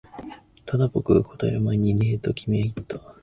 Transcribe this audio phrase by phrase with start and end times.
[0.65, 2.97] ただ、僕が答える前にねえと君は言った